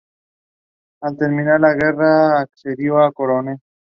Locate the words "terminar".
1.15-1.61